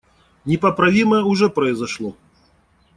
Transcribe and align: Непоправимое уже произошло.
Непоправимое 0.45 1.21
уже 1.23 1.47
произошло. 1.47 2.15